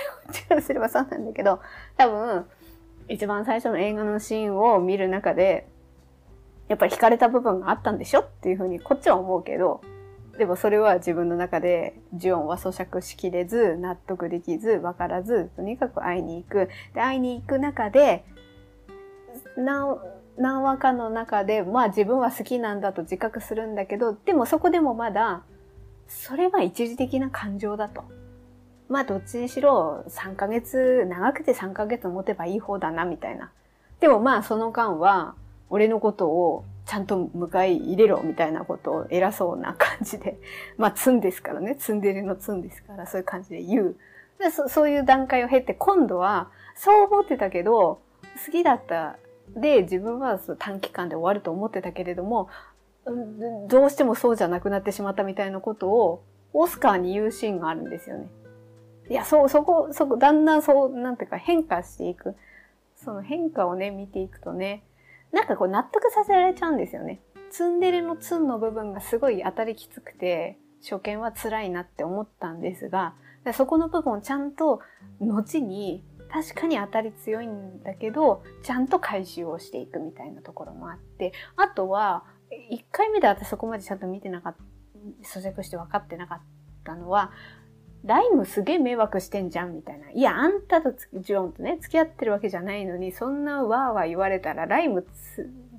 [0.49, 1.59] 感じすればそうなんだけど、
[1.95, 2.45] 多分、
[3.07, 5.67] 一番最初の映画のシーンを見る中で、
[6.67, 8.21] やっぱり惹かれた部分があったんでしょ？
[8.21, 9.81] っていうふうにこっちは思うけど、
[10.37, 16.69] でもそれは自分の中でジオンは咀嚼しきれず、納得できず、わからず、とにかく会いに行く。
[16.93, 18.25] で、会いに行く中で、
[19.55, 19.97] 何、
[20.37, 25.43] 何話かの中で、まあ自分は好きなんだと自覚するんだけど、でもそこでもまだ、
[26.07, 28.03] それは一時的な感情だと。
[28.89, 33.51] まあどっちにしろ3ヶ月、長くて3ヶ月持てばいい方だな、みたいな。
[33.99, 35.35] でもまあその間は、
[35.69, 40.37] 俺のことをちゃんと迎え入れろみたいなことを偉そうな感じで、
[40.77, 43.95] まあ、ツンですからね、ツンデレのツンですから、そういう感じで言う。
[44.39, 47.99] でそそういう段階を経て、今度は、そう思ってたけど、
[48.45, 49.17] 好きだった
[49.49, 52.47] で、自分は短期間で終わると思ってたけれども、
[53.67, 56.23] どうしてもそうじゃなくなってしまったみたいなことを、
[56.53, 58.27] オスカーに言うシーンがあるんですよね。
[59.09, 62.35] いや、そう、そこ、そこ、だんだんそう、なんていうか変化していく。
[62.95, 64.83] その変化をね、見ていくとね、
[65.31, 67.21] なんかこう納得させられちゃうんですよね。
[67.51, 73.15] ツンデレのツンの部分がすごい当たりきつくて、初見は辛いなって思ったんですが、
[73.53, 74.81] そこの部分をちゃんと
[75.21, 82.25] 後に確かに当たり強いんだけど、ちゃんと回収をしていくみたいなところもあって、あとは、
[82.71, 86.41] 1回目で私そこまでちゃんと見てなかった、咀嚼して分かってなかっ
[86.83, 87.31] たのは、
[88.07, 90.09] ライムすげえ迷惑してんじゃんみたいな。
[90.11, 95.05] いや、あんたとジュオンとね、付き合ってるわけじゃないのに、そんなわーわー言われたらライム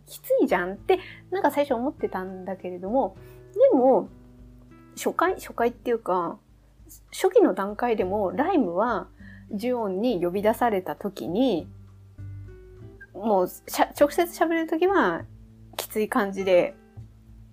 [0.07, 0.99] きついじゃんって、
[1.31, 3.17] なんか最初思ってたんだけれども、
[3.73, 4.09] でも、
[4.95, 6.39] 初回、初回っていうか、
[7.13, 9.09] 初期の段階でもライムは
[9.53, 11.67] ジュオンに呼び出された時に、
[13.15, 13.49] もう
[13.99, 15.25] 直接喋る時は
[15.77, 16.75] きつい感じで、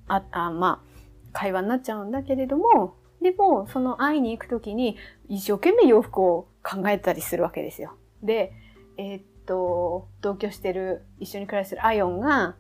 [0.07, 0.95] あ、あまあ、
[1.31, 4.97] 会話になっちゃうんだけれども、でも、その会いに行くときに、
[5.29, 7.95] 一生懸命洋服を考えたりするわけですよ。
[8.21, 8.53] で、
[8.97, 12.55] えー、っと、同居してる、一緒に暮らしてるアヨンが、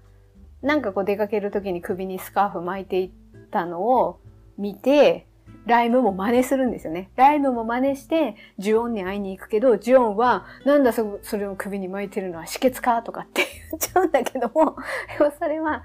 [0.63, 3.11] なんかこう出かけるときに首にスカーフ巻いていっ
[3.51, 4.19] たのを
[4.57, 5.27] 見て、
[5.67, 7.11] ライムも真似するんですよね。
[7.15, 14.77] ライムも真似して、ジュオンに会いに行くけど、ジュオンは、なんだそ、それを首に巻いてるのは止血かとかって 言っちゃうんだけども、
[15.15, 15.83] でもそれは、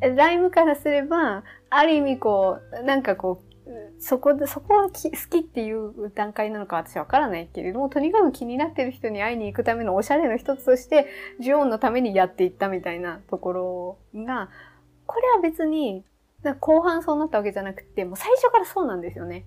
[0.00, 3.45] ライムからすれば、ある意味こう、なんかこう、
[3.98, 11.06] そこで、そこは好きっていう段階なのか私はわからないけれども、とにかく気になってる人に会いに行くためのおしゃれの一つとして、
[11.40, 14.50] ジュオンのためにやっていったみたいなところが、
[15.06, 16.04] これは別に、
[16.60, 19.44] 後半そうなったわけじゃなくて、もう最初からそうなんですよね。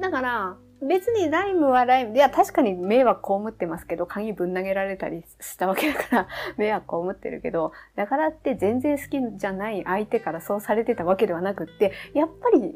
[0.00, 12.74] だから、別にライムはライム、いや、確かに迷惑被ってますけど、鍵ぶん投げられたりしたわけだから、迷惑被ってるけど、だからって全然好きじゃない相手からそうされてたわけではなくって、やっぱり、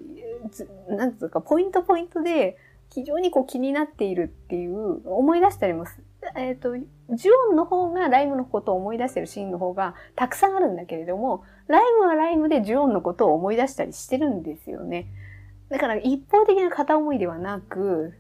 [0.88, 2.57] なんつうか、ポイントポイントで、
[2.92, 5.85] 非常にこう気になっているっていう、思い出したりも
[6.37, 15.07] えっ、ー、と、ジュオンの方がライムのことを思い出してるシーンの方がたくさんあるんだけれども、ライムはライムでジュオンのことを思い出したりしてるんですよね。
[15.70, 18.12] だから一方的な片思いではなく、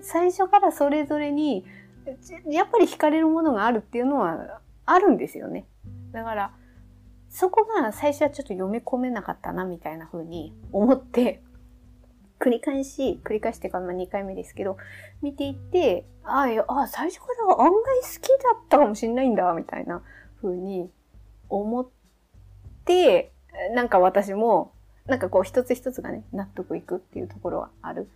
[0.00, 1.64] 最初からそれぞれに、
[2.48, 5.66] やっぱり惹かれるものがあるっていうのはあるんですよね。
[6.12, 6.52] だから、
[7.28, 11.42] そこが最初はちょっと読み込めなかったな、みたいな風に思って、
[12.44, 14.76] 繰り返し、繰り返してから2回目ですけど、
[15.22, 17.72] 見ていって、ああ、最初から案外好
[18.20, 20.02] きだったかもしんないんだ、みたいな
[20.42, 20.90] 風に
[21.48, 21.88] 思っ
[22.84, 23.32] て、
[23.74, 24.72] なんか私も
[25.06, 28.08] なんかこう一つ一つがね、納得いくっていうところはある。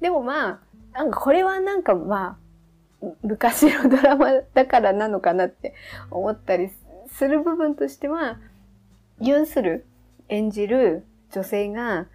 [0.00, 0.60] でもまあ、
[0.92, 2.38] なんかこれはなんかま
[3.02, 5.74] あ、昔のドラマだからなのかなって
[6.10, 6.70] 思ったり
[7.12, 8.38] する部分としては、
[9.20, 9.86] ユンスル
[10.28, 12.06] 演じる女性が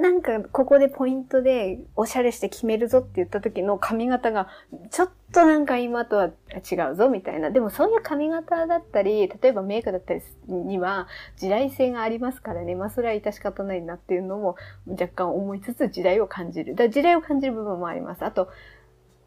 [0.00, 4.48] なんかここでポイントでおしゃれして決めるぞって言った時の髪型が
[4.90, 7.50] ちょっとなんか今とは違うぞみたいな。
[7.50, 12.74] でもそういう髪型だったり、例えばメイクだったりには時代性がありますからね。
[12.74, 16.74] まあそれは致し方ないなっていうのも若干思いつつ時代を感じる。
[16.74, 18.24] だ時代を感じる部分もあります。
[18.24, 18.48] あと、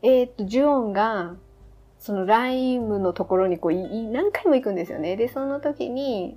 [0.01, 1.35] えー、っと、ジュオンが
[1.99, 5.15] そのライムのところにこう何回も行くんですよね。
[5.15, 6.35] で、その時に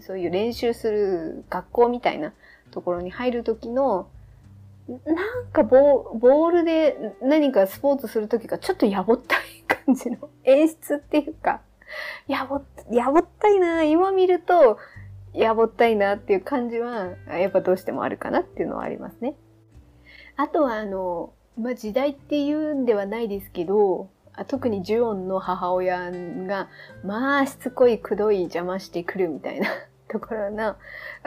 [0.00, 2.32] そういう練習する学校みたいな
[2.70, 4.08] ところに入る時の、
[4.88, 4.94] な
[5.42, 11.62] んかボボールで何かスポーツするときがちょっとやぼったい感じの演出っていうか、
[12.26, 14.78] やぼ、やぼったいな今見ると、
[15.32, 19.34] やぼったいなっていう感じは、やっぱどうしてもあるかなっていうのはありますね。
[20.36, 24.08] あとはあの、まあ、時代っていうんではないですけど、
[24.46, 26.68] 特にジュオンの母親が、
[27.04, 29.68] まあしつこいくどい邪魔してくるみたいな
[30.08, 30.76] ところの、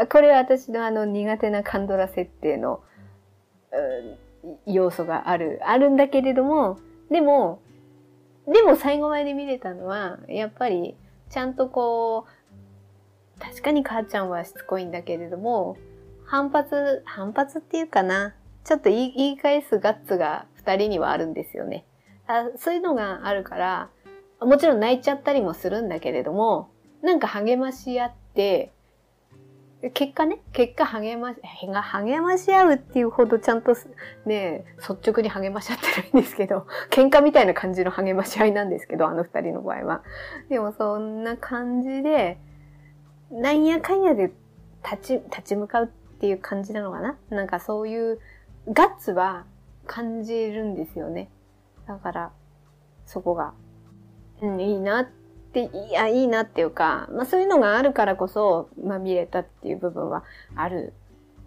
[0.10, 2.82] これは私のあの苦手なカンドラ設定の、
[4.66, 7.60] 要素がある、あるんだけれども、でも、
[8.48, 10.96] でも最後まで見れたのは、やっぱり、
[11.30, 12.26] ちゃんとこ
[13.38, 15.78] う、確かに母ちゃんはしつこいんだけれども、
[16.26, 18.36] 反発、反発っていうかな。
[18.68, 21.86] ちょっと言い言い返すガッツが二人にはあるんですよね
[22.28, 22.50] あ。
[22.58, 23.90] そういうのがあるから、
[24.40, 26.70] もちろん泣いちゃったりもするんだけれども、
[27.02, 28.72] なんか励まし合って、
[29.94, 33.76] 結果ね、結果励まし、励まし合うっていうほどちゃんと
[34.26, 40.04] ね、率直に励まし合ってるんですけど、 喧嘩みたいな感じの励まし合いなんですけど、あの二人の場合は。
[40.50, 42.40] でもそんな感じで、
[43.30, 44.32] なんやかんやで
[44.84, 47.18] 立ち、立ち向かうっていう感じなのかな？
[47.30, 48.20] なんかそういう
[48.68, 49.46] ガッツは
[49.86, 51.30] 感じるんですよね。
[51.88, 52.32] だから、
[53.06, 53.54] そこが、
[54.42, 55.08] うん、いいなっ
[55.54, 60.24] ていやいいなっていうか、まあ、そういうのがあるからこそ、まあ、見れたっていう部分は
[60.56, 60.94] ある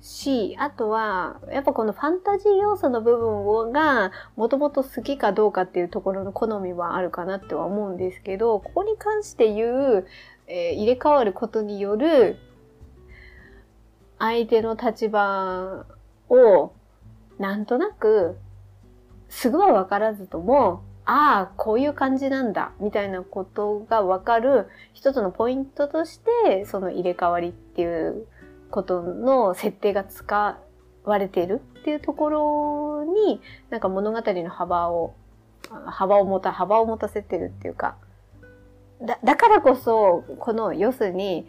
[0.00, 10.06] し、あとは、やっぱこのファンタジー要素の部分をが、もともと好きかどうかっていうところの好みはあるかなっては思うんですけど、ここに関して言う、
[10.46, 12.38] えー、入れ替わることによる、
[14.18, 15.86] 相手の立場
[16.28, 16.72] を、
[17.38, 18.38] なんとなく、
[19.30, 28.26] すぐはわからずとも、ああ、こういう感じなんだ、みたいなことがわかる一つのポイントとして、その入れ替わりっていう
[28.70, 30.58] ことの設定が使
[31.04, 35.14] 割れているっていうところに、なんか物語の幅を、
[35.86, 37.96] 幅を持た、幅を持たせてるっていうか、
[39.00, 41.46] だ、だからこそ、この、要するに、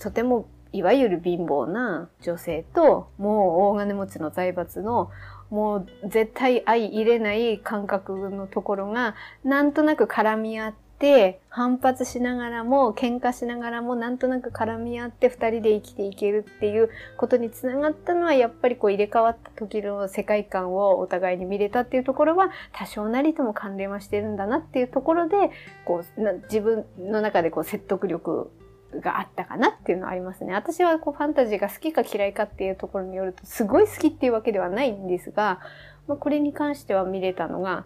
[0.00, 5.10] とても、いわゆる貧乏な女性と、もう大金持ちの財閥の、
[5.50, 25.36] もう絶対相入れない感覚のところが、なんとなく絡み合って、反発しながらも、喧嘩しながらも、なんとなく絡み合って二人で生きていけるっていうことにつながったのは、やっぱりこう入れ替わった時の世界観をお互いに見れたっていうところは、多少なりとも関連はしてるんだなっていうところで、
[25.84, 28.50] こう、自分の中でこう説得力
[28.94, 30.54] があったかなっていうのはありますね。
[30.54, 35.60] 私はこうファンタジーが好きか嫌いかっていうところによると、すごい好きっていうわけではないんですが、
[36.06, 37.84] まあ、これに関しては見れたのが、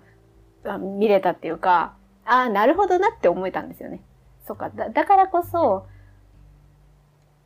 [0.64, 1.94] あ見れたっていうか、
[2.24, 4.03] ああ、なるほどなって思えたんですよね。
[4.46, 4.70] そっか。
[4.70, 5.86] だ、だからこそ、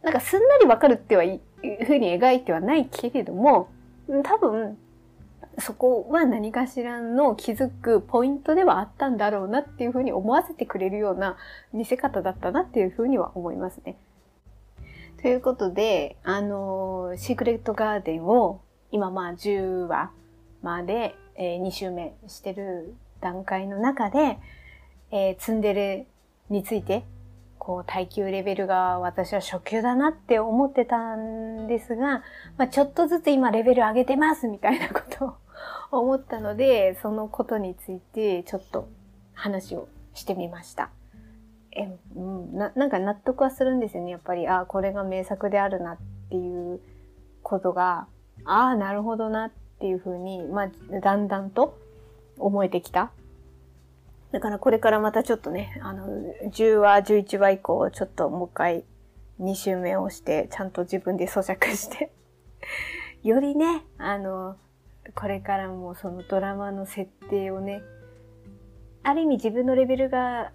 [0.03, 1.41] なんかすんなりわかるってはい
[1.87, 3.71] ふうに描いてはないけれども、
[4.23, 4.79] 多分、
[5.59, 11.37] そこは何かしらの気づくポイントではあったんだろうなっていうふうに思わせてくれるような
[11.73, 13.97] 見せ方だったなっていうふうには思いますね。
[15.23, 18.61] ということで、あのシークレットガーデンを
[18.93, 20.11] 今まあ10話
[20.63, 24.39] まで、えー、2週目してる段階の中で、
[25.11, 26.07] えー、ツンデレ
[26.51, 27.05] について、
[27.59, 32.23] こう耐久レベルが私は初級だなって思ってたんですが、
[32.59, 35.35] まあ、ちょっとずつ今レベル上げてますみたいなことを
[35.91, 38.89] 思ったので、そのことについてちょっと
[39.35, 40.91] 話をしてみました。
[41.73, 44.11] え、うん、な、なんか納得はするんですよね。
[44.11, 45.97] やっぱり、ああ、これが名作であるなっ
[46.31, 46.81] ていう
[47.43, 48.07] ことが、
[48.45, 51.79] ああ、なるほどなっていうふうに、まあ、だんだんと
[52.39, 53.13] 思えてきた。
[54.33, 56.07] だからこれからまたちょっとね、あの、
[56.51, 58.85] 10話、11話以降、ちょっともう一回
[59.41, 62.11] 2週目をして、ちゃんと自分で咀嚼して
[63.23, 64.57] よりね、あの、
[65.15, 67.83] これからもそのドラマの設定をね、
[69.03, 70.53] ある意味自分のレベルが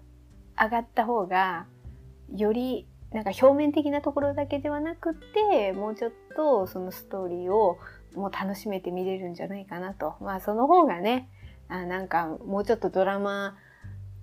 [0.60, 1.66] 上がった方が、
[2.34, 7.78] よりなんか表面的なところだけではなくて、もうちょっとそのストーリーを
[8.14, 10.14] もう楽しめて見れるんじゃないかなと。
[10.20, 11.28] まあその方がね、
[11.68, 13.56] あなんかもうちょっとドラマ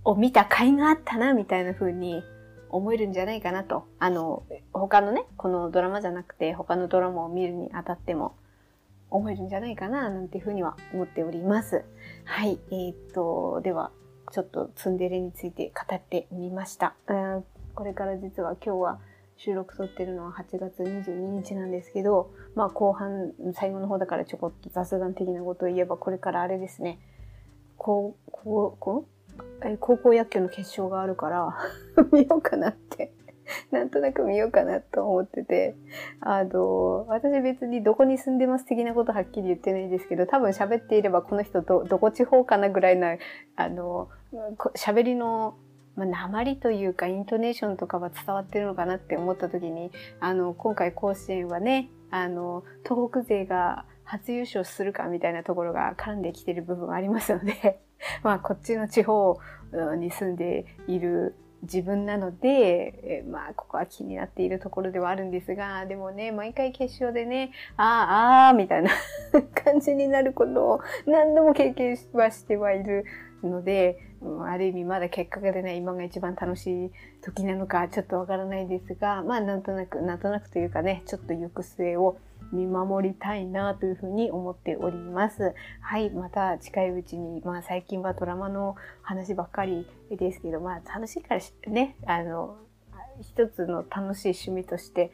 [0.04, 2.24] を見た甲斐があったな、みたいな風に
[2.70, 3.88] 思えるんじゃないかなと。
[4.00, 8.36] あの、他のね、このドラマじゃなくて他のドラマを見るにあたっても
[9.10, 11.84] 思えるんじゃないかな、なんていうふうには思っております。
[12.26, 12.60] はい。
[12.72, 13.92] えー、っと、では、
[14.32, 16.96] ちょっとツンデレについて語ってみました。
[17.74, 19.00] これから実は今日は
[19.38, 27.00] 収録撮ってるのは8月22日なんですけど、まあ後半、最後の方だからちょこっと雑談的なことを言えば、これからあれですね、
[27.78, 28.78] 高校、
[29.80, 31.58] 高校野球の決勝があるから
[32.12, 33.14] 見ようかなって
[33.72, 35.76] なんとなく見ようかなと思ってて、
[36.22, 43.18] あの、私別にどこに住んでます的なことはっきり言ってないですけど、多分喋っていればこの人ど、どこ地方かなぐらいな、
[43.56, 44.10] あの、
[44.76, 45.56] 喋りの、
[45.96, 57.80] まあ、鉛というかイントネーションとかは伝わってるのかなって思った時に、あの、今回甲子園はね、あの、東北勢が初優勝するかみたいなところが絡んできてる部分はありますので、
[58.24, 59.40] まあこっちの地方
[59.98, 62.48] に住んでいる自分なので、
[63.04, 68.92] えー、まあ、ここは気になっているところではあるんですが、でもね、毎回決勝でね、ああ、ああ、みたいな
[69.64, 73.06] 感じになることを何度も経験はしてはいる
[73.44, 76.92] ので、うんある意味まだ結果が出ない今が一番楽しい
[77.22, 82.18] 時なのかちょっとわからないですが、まあなんとなく、なんとなくというかね、ちょっと行く末を
[82.52, 85.54] 見守りたいなというふうに思っております。
[85.82, 91.42] はい、また近いうちに、まあ最近はドラマの話ばっかりですけど、まあ楽しいから
[91.72, 92.58] ね、あの、
[93.22, 95.12] 一つの楽しい趣味として、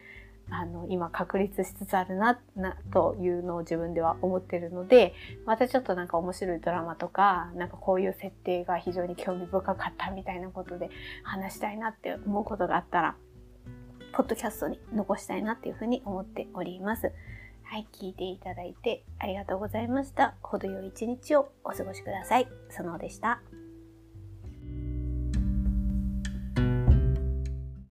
[0.50, 5.14] あの、今確立しつつあるな、な、というのを自分では思ってるので、
[5.46, 10.90] またちょっとなんか面白いドラマとか、なんかこういう設定が非常に興味深かったみたいなことで
[11.24, 13.16] 話したいなって思うことがあったら、
[14.16, 17.12] ポッドキャストに残したいなっていうふうに思っております。
[17.64, 20.36] はい、聞いていただいてありがとうございました。
[20.42, 22.48] 程よい一日をお過ごしください。
[22.70, 23.42] そのでした。